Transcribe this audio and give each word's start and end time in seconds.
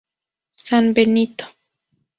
San 0.65 0.93
Benito. 0.95 1.45